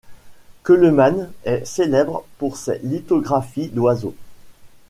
Keulemans 0.63 1.27
est 1.43 1.63
célèbre 1.63 2.25
pour 2.39 2.57
ses 2.57 2.79
lithographies 2.79 3.67
d'oiseaux. 3.69 4.15